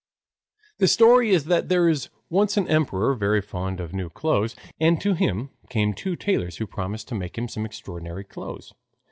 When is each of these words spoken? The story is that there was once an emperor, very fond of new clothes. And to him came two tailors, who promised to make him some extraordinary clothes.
The 0.79 0.87
story 0.87 1.29
is 1.29 1.45
that 1.45 1.69
there 1.69 1.83
was 1.83 2.09
once 2.27 2.57
an 2.57 2.67
emperor, 2.67 3.13
very 3.13 3.39
fond 3.39 3.79
of 3.79 3.93
new 3.93 4.09
clothes. 4.09 4.55
And 4.79 4.99
to 4.99 5.13
him 5.13 5.51
came 5.69 5.93
two 5.93 6.15
tailors, 6.15 6.57
who 6.57 6.65
promised 6.65 7.07
to 7.09 7.13
make 7.13 7.37
him 7.37 7.47
some 7.47 7.67
extraordinary 7.67 8.23
clothes. 8.23 8.73